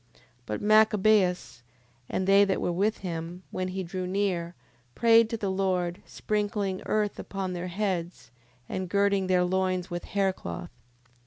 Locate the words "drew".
3.83-4.07